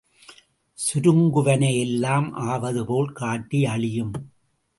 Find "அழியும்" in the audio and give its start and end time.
3.65-4.13